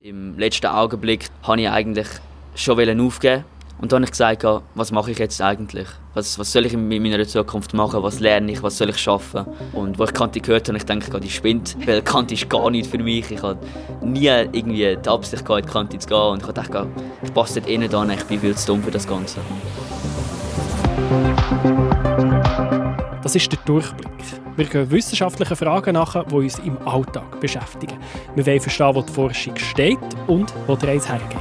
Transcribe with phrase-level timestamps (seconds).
[0.00, 2.06] Im letzten Augenblick wollte ich eigentlich
[2.54, 3.44] schon aufgeben.
[3.80, 4.44] Und dann habe ich gesagt,
[4.76, 5.88] was mache ich jetzt eigentlich?
[6.14, 8.00] Was, was soll ich in meiner Zukunft machen?
[8.04, 8.62] Was lerne ich?
[8.62, 9.44] Was soll ich schaffen?
[9.72, 12.88] Und wo ich Kanti gehört habe, ich denke, die spinnt, weil Kanti ist gar nicht
[12.88, 13.28] für mich.
[13.28, 13.58] Ich habe
[14.00, 16.16] nie irgendwie die Absicht in Kanti zu gehen.
[16.16, 16.86] Und ich dachte,
[17.20, 19.40] ich passe dort innen an, ich bin viel zu dumm für das Ganze.
[23.24, 24.37] Das ist der Durchblick.
[24.58, 27.96] Wir gehen wissenschaftlichen Fragen nach, die uns im Alltag beschäftigen.
[28.34, 31.38] Wir wollen verstehen, wo die Forschung steht und wo die Reise hergeht.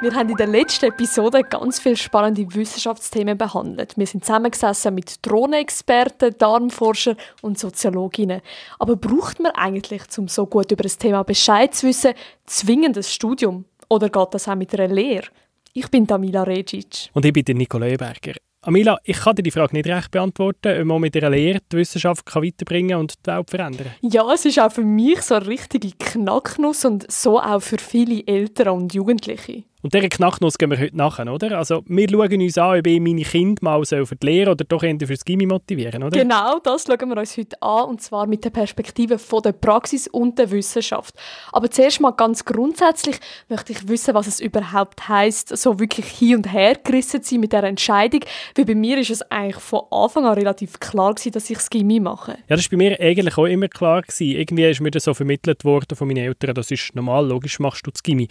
[0.00, 3.98] Wir haben in der letzten Episode ganz viele spannende Wissenschaftsthemen behandelt.
[3.98, 8.40] Wir sind zusammengesessen mit Drohnenexperten, Darmforschern und Soziologinnen.
[8.78, 12.12] Aber braucht man eigentlich, um so gut über das Thema Bescheid zu wissen,
[12.46, 13.64] zwingend ein Studium?
[13.88, 15.26] Oder geht das auch mit einer Lehre?
[15.72, 17.10] Ich bin Tamila Regic.
[17.14, 18.34] Und ich bin Nicola Eberger.
[18.62, 21.78] Amila, ich kann dir die Frage nicht recht beantworten, ob man mit einer Lehre die
[21.78, 25.46] Wissenschaft kann weiterbringen und die Welt verändern Ja, es ist auch für mich so eine
[25.46, 29.64] richtige Knacknuss und so auch für viele Eltern und Jugendliche.
[29.82, 31.56] Und dieser Knacknuss gehen wir heute nachher, oder?
[31.56, 34.82] Also wir schauen uns an, ob ich meine Kinder mal für die Lehre oder doch
[34.82, 36.18] eher fürs Gimmi motivieren, oder?
[36.18, 40.06] Genau, das schauen wir uns heute an, und zwar mit der Perspektive von der Praxis
[40.06, 41.14] und der Wissenschaft.
[41.52, 43.16] Aber zuerst mal ganz grundsätzlich
[43.48, 47.40] möchte ich wissen, was es überhaupt heißt, so wirklich hin und her gerissen zu sein
[47.40, 48.20] mit der Entscheidung.
[48.56, 51.70] Weil bei mir ist es eigentlich von Anfang an relativ klar gewesen, dass ich das
[51.70, 52.32] Gimmi mache.
[52.48, 54.36] Ja, das war bei mir eigentlich auch immer klar gewesen.
[54.36, 57.86] Irgendwie ist mir das so vermittelt worden von meinen Eltern, das ist normal, logisch machst
[57.86, 58.28] du das Gimmi.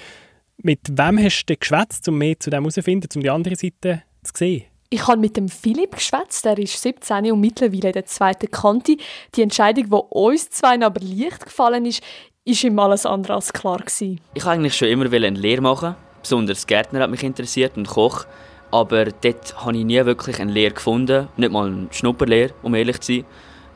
[0.62, 4.34] Mit wem hast du geschwätzt, um mehr zu dem herauszufinden, um die andere Seite zu
[4.36, 4.66] sehen?
[4.90, 8.98] Ich habe mit dem Philipp geschwätzt, der ist 17 und mittlerweile in der zweiten Kante.
[9.36, 12.04] Die Entscheidung, die uns zwei aber leicht gefallen ist,
[12.44, 14.20] ist ihm alles andere als klar gewesen.
[14.34, 15.96] Ich wollte eigentlich schon immer eine Lehre machen.
[16.22, 18.26] Besonders Gärtner hat mich interessiert und Koch.
[18.72, 21.30] Aber dort habe ich nie wirklich eine Lehre gefunden.
[21.38, 23.26] Nicht mal eine Schnupperlehre, um ehrlich zu sein.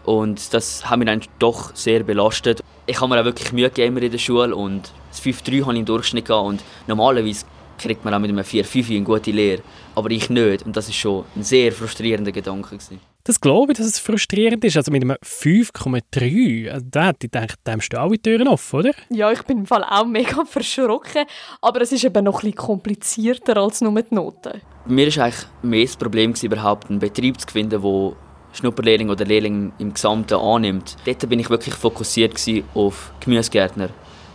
[0.04, 2.62] Und das hat mich dann doch sehr belastet.
[2.88, 4.92] Ich habe mir auch wirklich Mühe gegeben in der Schule und
[5.24, 7.46] das 5-3 habe ich im Durchschnitt gehabt und normalerweise
[7.78, 9.62] kriegt man auch mit einem 4-5 eine gute Lehre.
[9.96, 12.78] Aber ich nicht und das ist schon ein sehr frustrierender Gedanke.
[12.78, 13.00] Gewesen.
[13.26, 14.76] Das glaube ich, dass es frustrierend ist.
[14.76, 18.80] Also mit einem 5,3, also da hätte ich gedacht, da hast du alle Türen offen,
[18.80, 18.92] oder?
[19.10, 21.26] Ja, ich bin im Fall auch mega verschrocken,
[21.62, 24.62] aber es ist eben noch ein bisschen komplizierter als nur die Noten.
[24.86, 28.14] Mir war eigentlich mehr das Problem, überhaupt einen Betrieb zu finden, der
[28.54, 30.98] Schnupperlehrling oder Lehrling im Gesamten annimmt.
[31.06, 32.36] Dort bin ich wirklich fokussiert
[32.74, 33.90] auf Gemüsegärtner.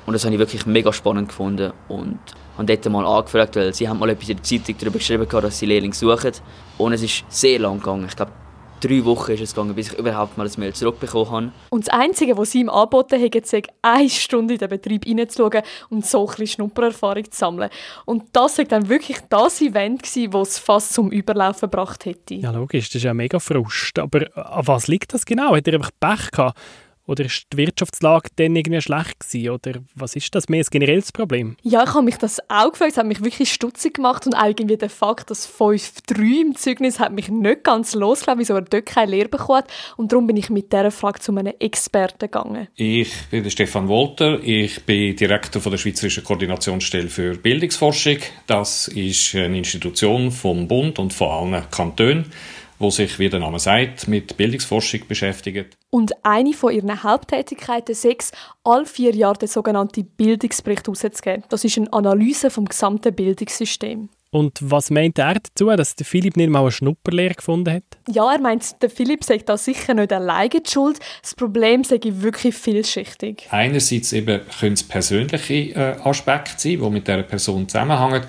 [0.09, 1.71] Und das habe ich wirklich mega spannend gefunden.
[1.87, 2.19] Und
[2.57, 5.59] habe dort mal angefragt, weil sie haben mal etwas in der Zeitung darüber geschrieben, dass
[5.59, 6.33] sie Lehrling suchen.
[6.79, 8.07] Und es ist sehr lang gegangen.
[8.09, 8.33] Ich glaube,
[8.81, 11.53] drei Wochen ist es gegangen, bis ich überhaupt mal ein Mail zurückbekommen habe.
[11.69, 15.61] Und das Einzige, was sie ihm angeboten haben, ist eine Stunde in den Betrieb reinzuschauen
[15.91, 17.69] und so ein bisschen Schnuppererfahrung zu sammeln.
[18.07, 22.33] Und das war dann wirklich das Event, das es fast zum Überlaufen gebracht hätte.
[22.33, 23.99] Ja, logisch, das ist ja mega Frust.
[23.99, 25.55] Aber an was liegt das genau?
[25.55, 26.59] Hat er einfach Pech gehabt?
[27.09, 29.51] Oder ist die Wirtschaftslage dann irgendwie schlecht gewesen?
[29.51, 31.57] Oder was ist das mehr ein generelles Problem?
[31.63, 32.93] Ja, ich habe mich das auch gefragt.
[32.93, 37.01] Es hat mich wirklich stutzig gemacht und auch irgendwie der Fakt, dass 5-3 im Zeugnis
[37.01, 39.71] hat mich nicht ganz losgelassen, wieso er dort keine Lehre bekommen hat.
[39.97, 42.69] Und darum bin ich mit dieser Frage zu einem Experten gegangen.
[42.77, 44.43] Ich bin der Stefan Wolter.
[44.43, 48.19] Ich bin Direktor von der Schweizerischen Koordinationsstelle für Bildungsforschung.
[48.47, 52.27] Das ist eine Institution vom Bund und von allen Kantonen
[52.79, 55.77] wo sich, wie der Name sagt, mit Bildungsforschung beschäftigt.
[55.91, 58.33] Und eine von ihren Haupttätigkeiten ist,
[58.65, 61.45] alle vier Jahre den sogenannten Bildungsbericht herauszugeben.
[61.49, 64.09] Das ist eine Analyse vom gesamten Bildungssystem.
[64.31, 67.85] Und was meint er dazu, dass der Philipp nicht mal eine Schnupperlehre gefunden hat?
[68.11, 70.99] Ja, er meint, der Philipp sagt da sicher nicht alleine die Schuld.
[71.23, 73.47] Das Problem sei wirklich vielschichtig.
[73.51, 78.25] Einerseits eben können es persönliche äh, Aspekte sein, die mit dieser Person zusammenhängen.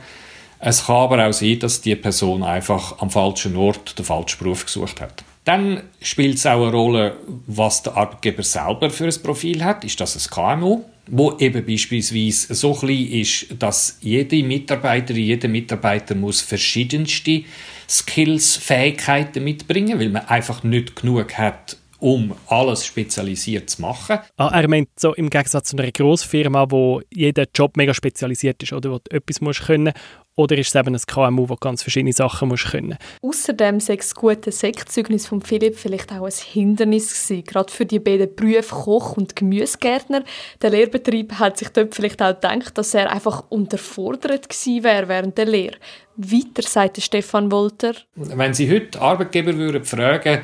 [0.60, 4.66] Es kann aber auch sein, dass die Person einfach am falschen Ort den falschen Beruf
[4.66, 5.24] gesucht hat.
[5.46, 7.16] Dann spielt es auch eine Rolle,
[7.48, 9.84] was der Arbeitgeber selber für ein Profil hat.
[9.84, 16.14] Ist das ein KMU, wo eben beispielsweise so klein ist, dass jede Mitarbeiterin, jeder Mitarbeiter
[16.14, 17.44] muss verschiedenste
[17.88, 24.20] Skills, Fähigkeiten mitbringen, weil man einfach nicht genug hat, um alles spezialisiert zu machen.
[24.38, 28.74] Ah, er meint so im Gegensatz zu einer Grossfirma, wo jeder Job mega spezialisiert ist
[28.74, 29.94] oder wo du etwas musst können
[30.40, 34.16] oder ist es eben ein KMU, das ganz verschiedene Sachen muss können Außerdem sei das
[34.16, 39.18] gute Sektzeugnis von Philipp vielleicht auch ein Hindernis gewesen, gerade für die beiden Berufe Koch
[39.18, 40.24] und Gemüsegärtner.
[40.62, 45.38] Der Lehrbetrieb hat sich dort vielleicht auch gedacht, dass er einfach unterfordert gewesen wäre während
[45.38, 45.76] der Lehre.
[46.22, 47.94] Weiter sagt Stefan Wolter.
[48.16, 50.42] Wenn Sie heute Arbeitgeber würden fragen,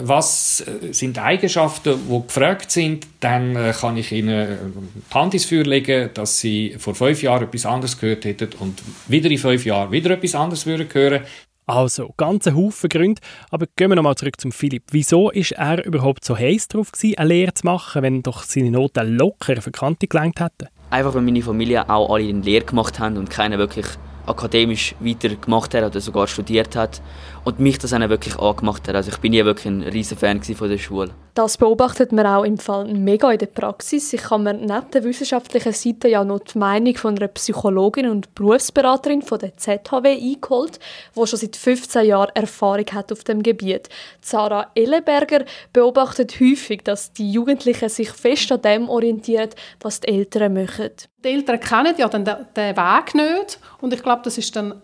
[0.00, 5.64] was sind Eigenschaften, die gefragt sind, dann äh, kann ich Ihnen die Hand ins Feuer
[5.64, 9.90] legen, dass Sie vor fünf Jahren etwas anderes gehört hätten und wieder in fünf Jahren
[9.90, 11.20] wieder etwas anderes würden hören.
[11.66, 13.20] Also, ganze Haufen Gründe.
[13.50, 14.84] Aber gehen wir nochmal zurück zum Philipp.
[14.90, 18.72] Wieso ist er überhaupt so heiß darauf gewesen, eine Lehre zu machen, wenn doch seine
[18.72, 20.68] Noten locker für Kante gelangt hätten?
[20.90, 23.86] Einfach, weil meine Familie auch alle eine Lehre gemacht haben und keiner wirklich
[24.26, 27.00] akademisch weitergemacht hat oder sogar studiert hat
[27.44, 28.94] und mich das auch wirklich angemacht hat.
[28.94, 31.10] Also ich bin nie wirklich ein riesen Fan von der Schule.
[31.34, 34.12] Das beobachtet man auch im Fall mega in der Praxis.
[34.12, 38.34] Ich kann mir neben der wissenschaftlichen Seite ja noch die Meinung von einer Psychologin und
[38.34, 40.78] Berufsberaterin von der ZHW eingeholt,
[41.16, 43.88] die schon seit 15 Jahren Erfahrung hat auf dem Gebiet.
[44.20, 49.50] Sarah Ellenberger beobachtet häufig, dass die Jugendlichen sich fest an dem orientieren,
[49.80, 50.90] was die Eltern machen.
[51.24, 54.82] Die Eltern kennen ja den, den Weg nicht und ich glaube, das ist dann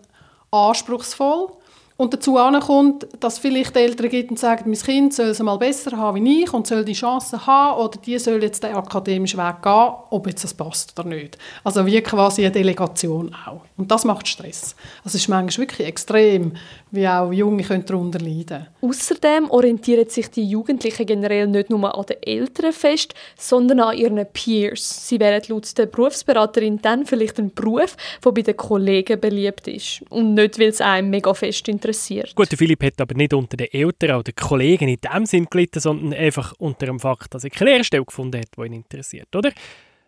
[0.51, 1.56] anspruchsvoll.
[1.97, 2.35] Und dazu
[2.65, 6.43] kommt, dass vielleicht Eltern gibt und sagen, mein Kind soll es mal besser haben wie
[6.43, 10.27] ich und soll die Chance haben oder die soll jetzt den akademischen Weg gehen, ob
[10.27, 11.39] jetzt das passt oder nicht.
[11.63, 13.61] Also wie quasi eine Delegation auch.
[13.77, 14.75] Und das macht Stress.
[15.03, 16.53] Also es ist manchmal wirklich extrem,
[16.91, 18.67] wie auch Junge können darunter leiden.
[18.81, 24.25] Außerdem orientieren sich die Jugendlichen generell nicht nur an den Eltern fest, sondern an ihren
[24.31, 25.07] Peers.
[25.07, 30.03] Sie wählen laut der Berufsberaterin dann vielleicht einen Beruf, der bei den Kollegen beliebt ist
[30.09, 32.35] und nicht, weil es einem mega fest interessiert interessiert.
[32.35, 35.79] Gut, der Philipp hat aber nicht unter den Eltern oder Kollegen in dem Sinn gelitten,
[35.79, 39.51] sondern einfach unter dem Fakt, dass er keine Lehrstelle gefunden hat, die ihn interessiert, oder?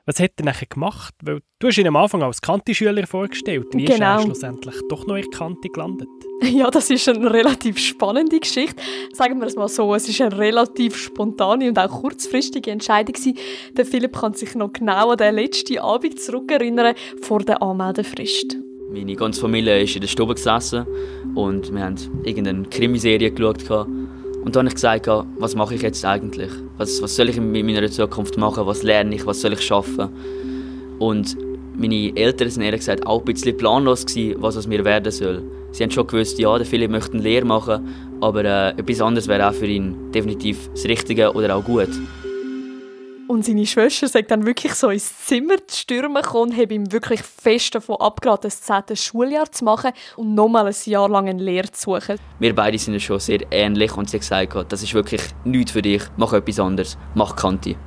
[0.06, 1.14] Was hat er nachher gemacht?
[1.24, 3.68] Weil du hast ihn am Anfang als Kanti-Schüler vorgestellt.
[3.74, 3.94] Wie genau.
[3.94, 4.22] ist er genau.
[4.24, 6.08] schlussendlich doch noch in Kanti gelandet?
[6.42, 8.82] Ja, das ist eine relativ spannende Geschichte.
[9.14, 13.16] Sagen wir es mal so, es ist eine relativ spontane und auch kurzfristige Entscheidung.
[13.74, 18.56] Der Philipp kann sich noch genau an den letzten Abend zurückerinnern vor der Anmeldefrist.
[18.92, 20.88] Meine ganze Familie ist in der Stube gesessen
[21.36, 23.62] und wir haben irgendeine Krimiserie geschaut.
[24.44, 26.52] Und dann habe ich gesagt, was mache ich jetzt eigentlich?
[26.78, 28.66] Was, was soll ich in meiner Zukunft machen?
[28.66, 29.26] Was lerne ich?
[29.26, 30.10] Was soll ich schaffen?
[30.98, 31.38] Und
[31.76, 35.42] meine Eltern sind ehrlich gesagt auch ein bisschen planlos gewesen, was aus mir werden soll.
[35.72, 37.88] Sie haben schon gewusst, ja, der Philipp möchte eine Lehre machen,
[38.22, 41.90] aber äh, etwas anderes wäre auch für ihn definitiv das Richtige oder auch gut.
[43.30, 47.22] Und seine Schwester sagt dann wirklich so ins Zimmer zu stürmen und hat ihm wirklich
[47.22, 48.96] fest davon abgeraten, das 10.
[48.96, 52.18] Schuljahr zu machen und nochmal ein Jahr lang eine Lehre zu suchen.
[52.40, 55.84] Wir beide sind schon sehr ähnlich und sie hat gesagt, das ist wirklich nichts für
[55.84, 57.78] dich, mach etwas anderes, mach Kanti.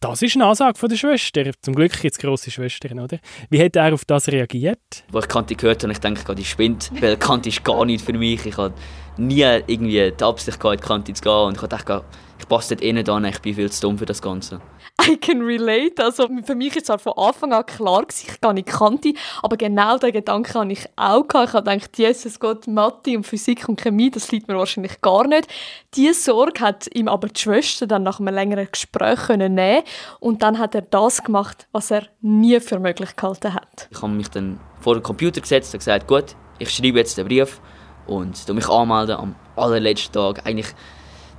[0.00, 1.50] Das ist eine Ansage von der Schwester.
[1.62, 3.18] Zum Glück gibt es grosse Schwestern, oder?
[3.48, 5.04] Wie hat er auf das reagiert?
[5.10, 8.12] Als ich Kanti gehört habe, ich denke, die spinnt, weil Kanti ist gar nicht für
[8.12, 8.44] mich.
[8.44, 8.74] Ich hatte
[9.16, 12.04] nie irgendwie die Absicht, in die Kanti zu gehen und ich dachte,
[12.38, 14.60] ich passe dort eh nicht an, ich bin viel zu dumm für das Ganze.
[15.08, 16.02] I can relate.
[16.02, 19.56] Also für mich ist es von Anfang an klar, dass ich gar nicht kannte, aber
[19.56, 21.24] genau diesen Gedanken hatte ich auch.
[21.28, 25.26] Ich habe gedacht, Jesus Gott, Mathe und Physik und Chemie, das liegt mir wahrscheinlich gar
[25.26, 25.48] nicht.
[25.94, 29.82] Diese Sorge hat ihm aber die Schwester dann nach einem längeren Gespräch nehmen
[30.20, 33.88] und dann hat er das gemacht, was er nie für möglich gehalten hat.
[33.90, 37.26] Ich habe mich dann vor den Computer gesetzt und gesagt, gut, ich schreibe jetzt den
[37.26, 37.60] Brief
[38.06, 40.46] und mich anmelden am allerletzten Tag.
[40.46, 40.68] Eigentlich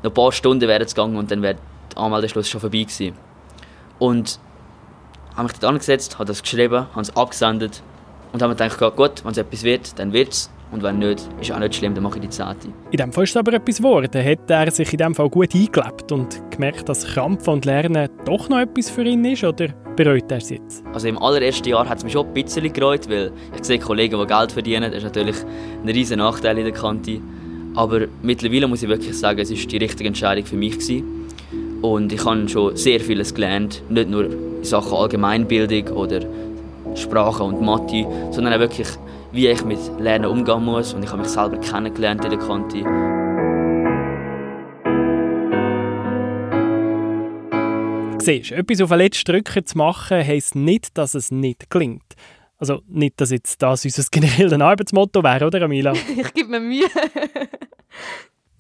[0.01, 1.55] noch ein paar Stunden wären es gegangen und dann wäre
[1.91, 3.17] der Anmeldeschluss schon vorbei gewesen.
[4.03, 4.37] Und
[5.33, 7.81] habe mich dort angesetzt, habe das geschrieben, habe es abgesendet
[8.33, 10.51] und habe mir gedacht, gut, wenn es etwas wird, dann wird es.
[10.73, 12.67] Und wenn nicht, ist auch nicht schlimm, dann mache ich die Zehnte.
[12.91, 14.25] In dem Fall ist es aber etwas geworden.
[14.25, 18.49] Hat er sich in dem Fall gut eingelebt und gemerkt, dass Krampfen und Lernen doch
[18.49, 19.45] noch etwas für ihn ist?
[19.45, 20.83] Oder bereut er es jetzt?
[20.91, 24.19] Also im allerersten Jahr hat es mich schon ein bisschen gereut, weil ich sehe Kollegen,
[24.19, 24.91] die Geld verdienen.
[24.91, 25.37] Das ist natürlich
[25.81, 27.21] ein riesen Nachteil in der Kante.
[27.75, 30.73] Aber mittlerweile muss ich wirklich sagen, es war die richtige Entscheidung für mich.
[30.73, 31.22] Gewesen.
[31.83, 36.21] Und ich habe schon sehr vieles gelernt, nicht nur in Sachen Allgemeinbildung oder
[36.95, 38.87] Sprache und Mathe, sondern auch wirklich,
[39.33, 40.93] wie ich mit Lernen umgehen muss.
[40.93, 42.77] Und ich habe mich selber kennengelernt in der Kante.
[48.21, 52.15] Siehst, etwas auf den letzten Drücker zu machen, heisst nicht, dass es nicht klingt.
[52.59, 55.91] Also nicht, dass jetzt das unser generelles Arbeitsmotto wäre, oder Amila?
[55.91, 56.87] ich gebe mir Mühe.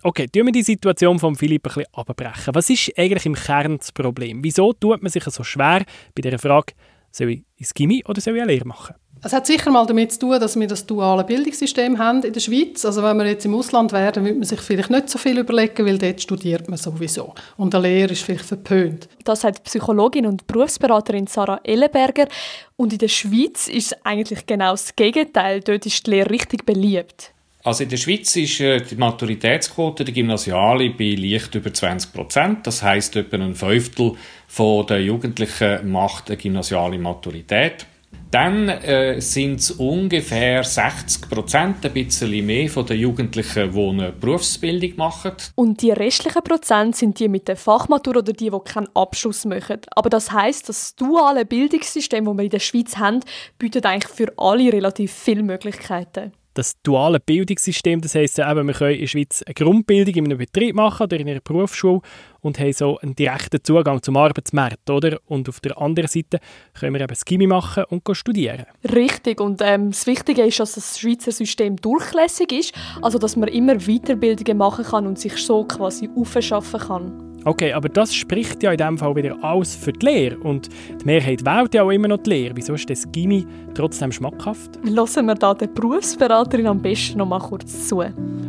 [0.05, 2.53] Okay, tun wir die Situation von Philipp ein bisschen abbrechen.
[2.53, 4.43] Was ist eigentlich im Kern das Problem?
[4.43, 6.73] Wieso tut man sich so schwer bei der Frage,
[7.09, 8.95] soll ich ins Gimmi oder soll ich eine Lehre machen?
[9.25, 12.41] Es hat sicher mal damit zu tun, dass wir das duale Bildungssystem haben in der
[12.41, 12.83] Schweiz.
[12.83, 15.85] Also wenn wir jetzt im Ausland wären, würde man sich vielleicht nicht so viel überlegen,
[15.85, 17.33] weil dort studiert man sowieso.
[17.55, 19.07] Und eine Lehre ist vielleicht verpönt.
[19.23, 22.27] Das sagt Psychologin und Berufsberaterin Sarah Ellenberger.
[22.75, 25.61] Und in der Schweiz ist es eigentlich genau das Gegenteil.
[25.61, 27.32] Dort ist die Lehre richtig beliebt.
[27.65, 32.67] Also in der Schweiz ist äh, die Maturitätsquote der Gymnasiale bei leicht über 20 Prozent.
[32.67, 34.17] Das heißt, etwa ein Fünftel
[34.59, 37.85] der Jugendlichen macht eine gymnasiale Maturität.
[38.31, 44.11] Dann äh, sind es ungefähr 60 Prozent, ein bisschen mehr von den Jugendlichen, die eine
[44.11, 45.33] Berufsbildung machen.
[45.55, 49.81] Und die restlichen Prozent sind die mit der Fachmatur oder die, die keinen Abschluss machen.
[49.95, 53.21] Aber das heißt, das duale Bildungssystem, das wir in der Schweiz haben,
[53.57, 56.33] bietet eigentlich für alle relativ viele Möglichkeiten.
[56.53, 58.01] Das duale Bildungssystem.
[58.01, 61.17] Das heisst eben, wir können in der Schweiz eine Grundbildung in einem Betrieb machen oder
[61.17, 62.01] in einer Berufsschule
[62.41, 65.19] und haben so einen direkten Zugang zum Arbeitsmarkt, oder?
[65.25, 66.39] Und auf der anderen Seite
[66.73, 68.65] können wir eben das Gimmi machen und studieren.
[68.83, 69.39] Richtig.
[69.39, 73.77] Und ähm, das Wichtige ist, dass das Schweizer System durchlässig ist, also dass man immer
[73.77, 77.32] Weiterbildungen machen kann und sich so quasi aufschaffen kann.
[77.45, 80.37] Okay, aber das spricht ja in dem Fall wieder alles für die Lehre.
[80.37, 80.69] Und
[81.01, 82.55] die Mehrheit wählt ja auch immer noch die Lehre.
[82.55, 84.79] Wieso ist das Gimmi trotzdem schmackhaft?
[84.83, 88.03] Lassen wir da der Berufsberaterin am besten noch mal kurz zu.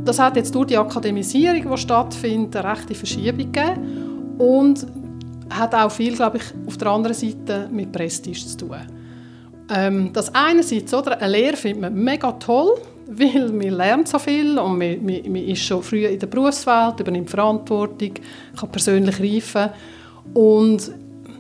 [0.05, 4.37] Das hat jetzt durch die Akademisierung, die stattfindet, eine rechte Verschiebung gegeben.
[4.39, 4.87] Und
[5.51, 8.77] hat auch viel, glaube ich, auf der anderen Seite mit Prestige zu tun.
[9.75, 12.75] Ähm, das einerseits, oder, eine Lehre findet man mega toll
[13.07, 17.01] weil man lernt so viel und man, man, man ist schon früh in der Berufswelt,
[17.01, 18.13] übernimmt Verantwortung,
[18.59, 19.71] kann persönlich reifen
[20.33, 20.91] und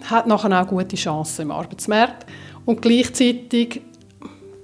[0.04, 2.26] hat nachher auch gute Chancen im Arbeitsmarkt.
[2.64, 3.80] Und gleichzeitig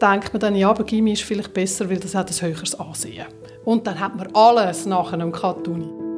[0.01, 3.27] denkt man dann, ja, aber Gimmi ist vielleicht besser, weil das hat ein höheres Ansehen.
[3.65, 6.10] Und dann hat man alles nachher am Katuni.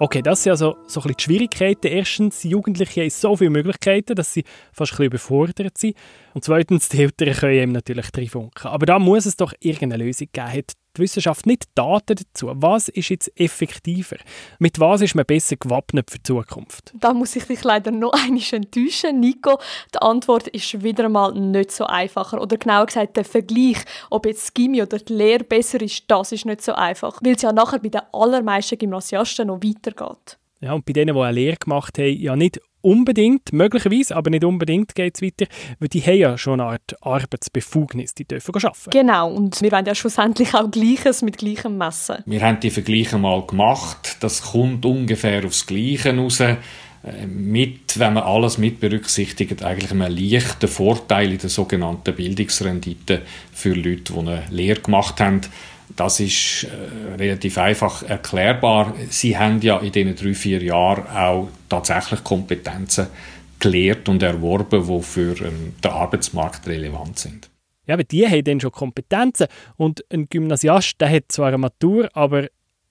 [0.00, 1.86] Okay, das sind also so ein bisschen die Schwierigkeiten.
[1.88, 5.96] Erstens, Jugendliche haben so viele Möglichkeiten, dass sie fast ein bisschen überfordert sind.
[6.34, 8.68] Und zweitens, die Eltern können ihm natürlich drin funken.
[8.68, 10.52] Aber da muss es doch irgendeine Lösung geben.
[10.52, 12.50] Hat die Wissenschaft nicht Daten dazu?
[12.54, 14.16] Was ist jetzt effektiver?
[14.58, 16.92] Mit was ist man besser gewappnet für die Zukunft?
[16.94, 19.58] Da muss ich dich leider noch einmal enttäuschen, Nico.
[19.94, 22.40] Die Antwort ist wieder einmal nicht so einfacher.
[22.40, 23.78] Oder genauer gesagt, der Vergleich,
[24.10, 27.20] ob jetzt die Gimmi oder die Lehre besser ist, das ist nicht so einfach.
[27.22, 30.38] Weil es ja nachher bei den allermeisten Gymnasiasten noch weitergeht.
[30.60, 34.44] Ja, und bei denen, die eine Lehre gemacht haben, ja nicht unbedingt, möglicherweise, aber nicht
[34.44, 35.46] unbedingt geht es weiter,
[35.78, 38.90] weil die haben ja schon eine Art Arbeitsbefugnis, die dürfen arbeiten.
[38.90, 42.16] Genau, und wir wollen ja schlussendlich auch Gleiches mit Gleichem messen.
[42.26, 46.40] Wir haben die Vergleiche mal gemacht, das kommt ungefähr aufs Gleiche raus.
[46.40, 53.22] Äh, mit, wenn man alles mit berücksichtigt, eigentlich einen leichten Vorteil in der sogenannten Bildungsrendite
[53.52, 55.42] für Leute, die eine Lehre gemacht haben.
[55.96, 58.94] Das ist äh, relativ einfach erklärbar.
[59.10, 63.06] Sie haben ja in diesen drei, vier Jahren auch tatsächlich Kompetenzen
[63.58, 67.50] gelehrt und erworben, die für ähm, den Arbeitsmarkt relevant sind.
[67.86, 69.46] Ja, aber die haben dann schon Kompetenzen.
[69.76, 72.48] Und ein Gymnasiast, der hat zwar eine Matur, aber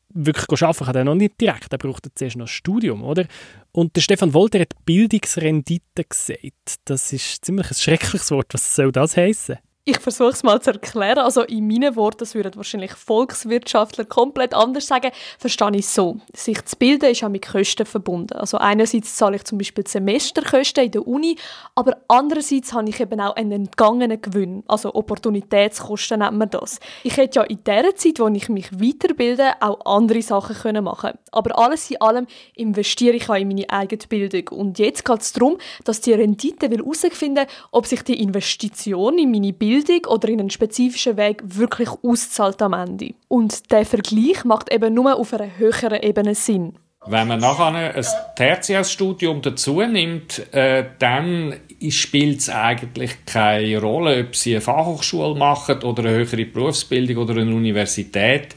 [0.10, 1.72] wirklich arbeiten kann er noch nicht direkt.
[1.72, 3.26] Er braucht zuerst noch ein Studium, oder?
[3.72, 6.80] Und der Stefan Wolter hat Bildungsrendite gesagt.
[6.86, 8.48] Das ist ziemlich ein schreckliches Wort.
[8.54, 9.58] Was soll das heißen?
[9.90, 11.20] Ich versuche es mal zu erklären.
[11.20, 16.18] Also in meinen Worten, das würden wahrscheinlich Volkswirtschaftler komplett anders sagen, verstehe ich so.
[16.34, 18.34] Sich zu bilden ist ja mit Kosten verbunden.
[18.34, 21.38] Also einerseits zahle ich zum Beispiel Semesterkosten in der Uni,
[21.74, 24.66] aber andererseits habe ich eben auch einen entgangenen Gewinn.
[24.68, 26.82] Also Opportunitätskosten nennt man das.
[27.04, 31.12] Ich hätte ja in der Zeit, wo ich mich weiterbilde, auch andere Sachen können machen
[31.32, 34.50] Aber alles in allem investiere ich auch in meine eigene Bildung.
[34.50, 39.32] Und jetzt geht es darum, dass die Rendite herausfinden will, ob sich die Investition in
[39.32, 43.14] meine Bildung Bildung oder in einen spezifischen Weg wirklich auszahlt am Ende.
[43.28, 46.74] Und der Vergleich macht eben nur auf einer höheren Ebene Sinn.
[47.06, 48.06] Wenn man nachher ein
[48.36, 51.54] Tertiärstudium dazu nimmt, äh, dann
[51.90, 57.40] spielt es eigentlich keine Rolle, ob sie eine Fachhochschule machen oder eine höhere Berufsbildung oder
[57.40, 58.56] eine Universität.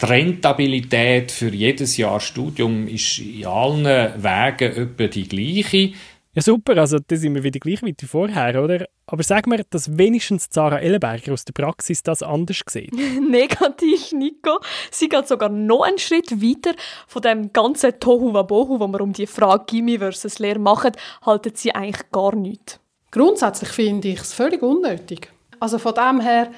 [0.00, 5.92] Die Rentabilität für jedes Jahr Studium ist in allen Wegen etwa die gleiche.
[6.34, 8.86] Ja, super, also da sind wir wieder gleich wie vorher, oder?
[9.06, 12.92] Aber sag mir, dass wenigstens Sarah Ellenberger aus der Praxis das anders sieht.
[13.20, 14.60] Negativ, Nico.
[14.90, 16.74] Sie geht sogar noch einen Schritt weiter.
[17.06, 20.92] Von dem ganzen Tohu Wabohu, wo wir um die Frage Gimmi versus Lehre machen,
[21.24, 22.80] halten sie eigentlich gar nichts.
[23.10, 25.30] Grundsätzlich finde ich es völlig unnötig.
[25.60, 26.50] Also von dem her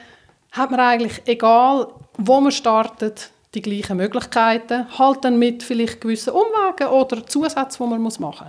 [0.53, 6.33] hat man eigentlich, egal wo man startet, die gleichen Möglichkeiten, halt dann mit vielleicht gewissen
[6.33, 8.45] Umwegen oder Zusätzen, die man machen muss.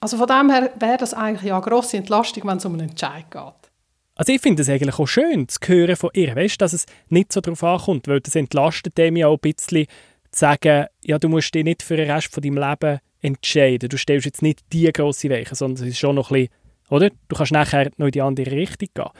[0.00, 2.90] Also von dem her wäre das eigentlich ja eine grosse Entlastung, wenn es um einen
[2.90, 3.70] Entscheid geht.
[4.14, 7.32] Also ich finde es eigentlich auch schön zu hören von ihr, weißt, dass es nicht
[7.32, 9.86] so darauf ankommt, weil das entlastet dem ja auch ein bisschen
[10.30, 13.88] zu sagen, ja, du musst dich nicht für den Rest von deinem Leben entscheiden.
[13.88, 16.54] Du stellst jetzt nicht die grosse Weiche, sondern es ist schon noch ein bisschen,
[16.90, 17.10] oder?
[17.28, 19.10] Du kannst nachher noch in die andere Richtung gehen.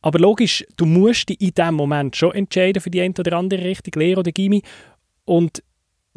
[0.00, 3.64] Aber logisch, du musst dich in diesem Moment schon entscheiden für die eine oder andere
[3.64, 4.62] Richtung, Lehre oder Gimmi.
[5.24, 5.62] Und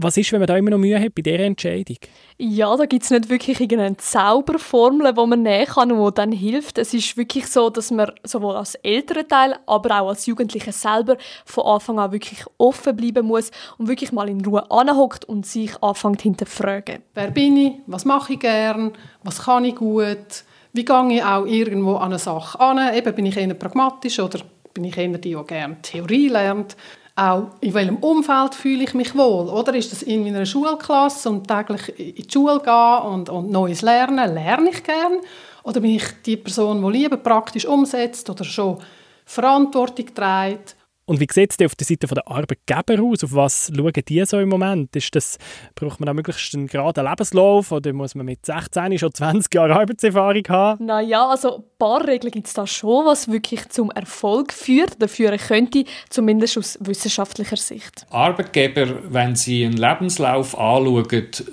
[0.04, 1.98] was ist, wenn man da immer noch Mühe hat bei dieser Entscheidung?
[2.38, 6.32] Ja, da gibt es nicht wirklich irgendeine Zauberformel, die man nehmen kann und die dann
[6.32, 6.78] hilft.
[6.78, 11.18] Es ist wirklich so, dass man sowohl als älterer Teil, aber auch als Jugendlicher selber
[11.46, 15.72] von Anfang an wirklich offen bleiben muss und wirklich mal in Ruhe anhockt und sich
[15.82, 17.04] anfängt hinterfragen.
[17.14, 17.74] Wer bin ich?
[17.88, 18.92] Was mache ich gern?
[19.24, 20.44] Was kann ich gut?
[20.74, 22.96] Wie gehe ich auch irgendwo an eine Sache an?
[22.96, 24.40] Eben, bin ich eher pragmatisch oder
[24.74, 26.78] bin ich eher die, die gerne Theorie lernt?
[27.22, 29.48] Auch in welchem Umfeld fühle ich mich wohl.
[29.48, 33.84] Oder ist das in einer Schulklasse und täglich in die Schule gehen und, und Neues
[33.84, 35.20] lernen, lerne ich gern?
[35.64, 38.80] Oder bin ich die Person, die lieber praktisch umsetzt oder schon
[39.26, 40.76] Verantwortung trägt?
[41.06, 43.24] Und wie sieht es auf der Seite der Arbeitgeber aus?
[43.24, 44.96] Auf was schauen die so im Moment?
[44.96, 45.40] Ist das,
[45.74, 49.76] braucht man da möglichst einen geraden Lebenslauf oder muss man mit 16 schon 20 Jahre
[49.76, 50.86] Arbeitserfahrung haben?
[50.86, 55.08] Naja, also ein paar Regeln gibt es da schon, was wirklich zum Erfolg führt oder
[55.08, 58.06] führen könnte, zumindest aus wissenschaftlicher Sicht.
[58.12, 61.08] Arbeitgeber, wenn sie einen Lebenslauf anschauen,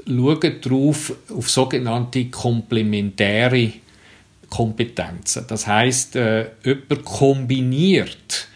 [0.07, 3.73] schauen darauf auf sogenannte komplementäre
[4.51, 5.47] Kompetenzen.
[5.49, 8.48] Das heißt, äh, jemand kombiniert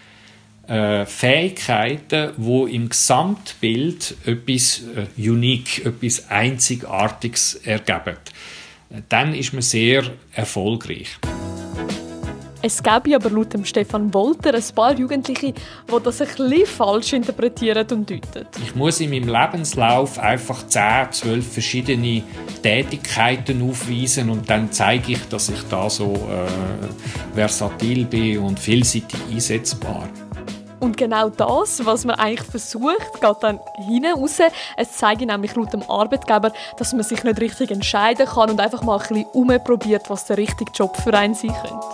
[0.68, 8.16] äh, Fähigkeiten, wo im Gesamtbild etwas äh, unique, etwas Einzigartiges ergeben.
[9.08, 10.04] Dann ist man sehr
[10.34, 11.18] erfolgreich.
[12.64, 17.84] Es gäbe aber laut Stefan Wolter ein paar Jugendliche, die das ein bisschen falsch interpretieren
[17.90, 18.46] und deuten.
[18.64, 22.22] Ich muss in meinem Lebenslauf einfach 10, 12 verschiedene
[22.62, 29.18] Tätigkeiten aufweisen und dann zeige ich, dass ich da so äh, versatil bin und vielseitig
[29.28, 30.08] einsetzbar.
[30.82, 34.40] Und genau das, was man eigentlich versucht, geht dann hinten raus.
[34.76, 38.82] Es zeigt nämlich laut dem Arbeitgeber, dass man sich nicht richtig entscheiden kann und einfach
[38.82, 41.86] mal ein bisschen umprobiert, was der richtige Job für einen sein könnte.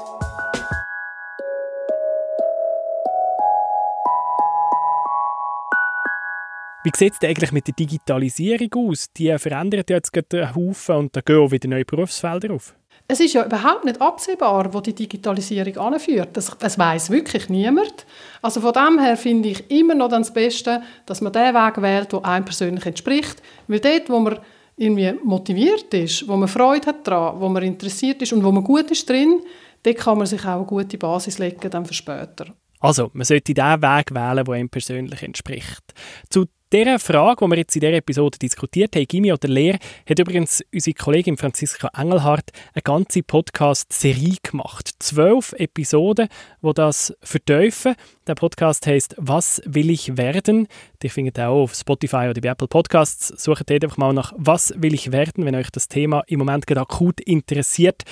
[6.82, 9.12] Wie sieht es eigentlich mit der Digitalisierung aus?
[9.12, 12.74] Die verändert jetzt gerade einen Haufen und da gehen auch wieder neue Berufsfelder auf.
[13.10, 16.36] Es ist ja überhaupt nicht absehbar, wo die Digitalisierung anführt.
[16.36, 18.04] Das, das weiß wirklich niemand.
[18.42, 22.12] Also von dem her finde ich immer noch das Beste, dass man den Weg wählt,
[22.12, 23.42] der einem persönlich entspricht.
[23.66, 24.38] Weil dort, wo man
[24.76, 28.62] irgendwie motiviert ist, wo man Freude hat daran, wo man interessiert ist und wo man
[28.62, 29.40] gut ist drin,
[29.82, 32.46] dort kann man sich auch eine gute Basis legen dann für später.
[32.80, 35.82] Also, man sollte den Weg wählen, der einem persönlich entspricht.
[36.28, 40.18] Zu dieser Frage, die wir jetzt in dieser Episode diskutiert haben, Gimmi oder Lehr, hat
[40.18, 44.90] übrigens unsere Kollegin Franziska Engelhardt eine ganze Podcast-Serie gemacht.
[44.98, 46.28] Zwölf Episoden,
[46.62, 47.94] die das vertiefen.
[48.26, 50.68] Der Podcast heißt «Was will ich werden?».
[51.02, 53.28] Die findet ihr auch auf Spotify oder bei Apple Podcasts.
[53.28, 56.82] Sucht einfach mal nach «Was will ich werden?», wenn euch das Thema im Moment gerade
[56.82, 58.02] akut interessiert.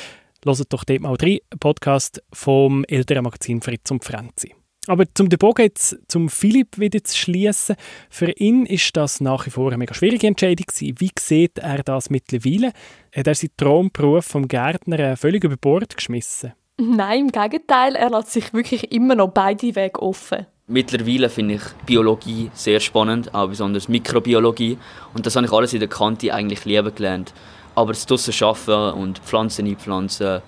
[0.45, 4.55] Hört doch dort mal rein, Podcast vom älteren Magazin Fritz und Franzi.
[4.87, 7.77] Aber zum den Bogen jetzt zum Philipp wieder zu schließen,
[8.09, 10.95] für ihn ist das nach wie vor eine mega schwierige Entscheidung gewesen.
[10.99, 12.73] Wie sieht er das mittlerweile?
[13.15, 16.53] Hat er seinen Traumberuf vom Gärtner völlig über Bord geschmissen?
[16.79, 20.47] Nein, im Gegenteil, er lässt sich wirklich immer noch beide Wege offen.
[20.69, 24.77] Mittlerweile finde ich Biologie sehr spannend, auch besonders Mikrobiologie.
[25.15, 27.33] Und das habe ich alles in der Kante eigentlich lieben gelernt.
[27.75, 30.43] Aber das draussen arbeiten und Pflanzen einpflanzen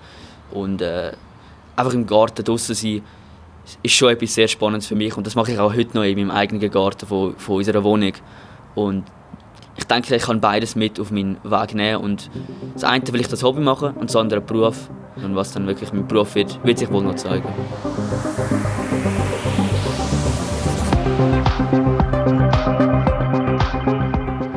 [0.51, 1.13] und äh,
[1.75, 3.01] einfach im Garten draussen sein,
[3.83, 6.17] ist schon etwas sehr Spannendes für mich und das mache ich auch heute noch in
[6.17, 8.13] meinem eigenen Garten von, von unserer Wohnung.
[8.75, 9.03] Und
[9.77, 12.29] ich denke, ich kann beides mit auf meinen Weg nehmen und
[12.73, 14.89] das eine will ich das Hobby machen und das andere Beruf.
[15.15, 17.47] Und was dann wirklich mein Beruf wird, wird sich wohl noch zeigen.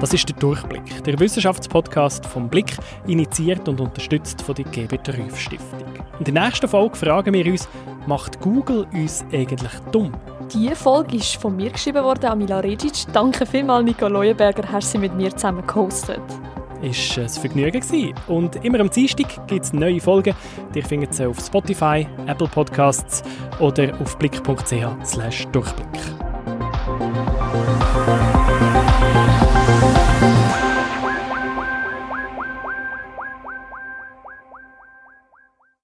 [0.00, 5.38] Das ist der Durchblick, der Wissenschaftspodcast vom Blick, initiiert und unterstützt von der Gebet Rüff
[5.38, 5.84] Stiftung.
[6.18, 7.68] In der nächsten Folge fragen wir uns,
[8.06, 10.12] macht Google uns eigentlich dumm?
[10.52, 13.06] Diese Folge ist von mir geschrieben worden, Amila Regic.
[13.12, 16.20] Danke vielmals, Nico Leuenberger, hast sie mit mir zusammen gehostet.
[16.82, 18.14] Ist ein Vergnügen gewesen.
[18.26, 20.34] Und immer am Dienstag gibt es neue Folgen.
[20.74, 23.22] Die findet sie auf Spotify, Apple Podcasts
[23.60, 25.86] oder auf blick.ch/durchblick.